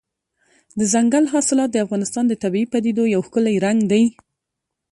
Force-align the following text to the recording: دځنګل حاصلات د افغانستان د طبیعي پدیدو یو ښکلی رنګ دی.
دځنګل 0.79 1.25
حاصلات 1.33 1.69
د 1.71 1.77
افغانستان 1.85 2.25
د 2.27 2.33
طبیعي 2.43 2.67
پدیدو 2.73 3.03
یو 3.15 3.21
ښکلی 3.27 3.55
رنګ 3.65 3.79
دی. 3.91 4.03